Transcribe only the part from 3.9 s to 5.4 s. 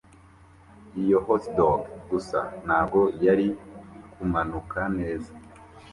kumanuka neza